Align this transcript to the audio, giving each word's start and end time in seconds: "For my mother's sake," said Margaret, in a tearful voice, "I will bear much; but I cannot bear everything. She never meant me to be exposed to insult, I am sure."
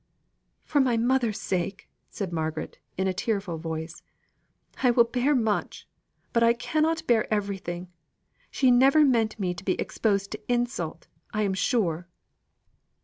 "For 0.65 0.81
my 0.81 0.97
mother's 0.97 1.39
sake," 1.39 1.87
said 2.09 2.33
Margaret, 2.33 2.79
in 2.97 3.07
a 3.07 3.13
tearful 3.13 3.59
voice, 3.59 4.01
"I 4.81 4.89
will 4.89 5.03
bear 5.03 5.35
much; 5.35 5.87
but 6.33 6.41
I 6.41 6.53
cannot 6.53 7.05
bear 7.05 7.31
everything. 7.31 7.87
She 8.49 8.71
never 8.71 9.05
meant 9.05 9.37
me 9.39 9.53
to 9.53 9.63
be 9.63 9.79
exposed 9.79 10.31
to 10.31 10.41
insult, 10.51 11.07
I 11.35 11.43
am 11.43 11.53
sure." 11.53 12.07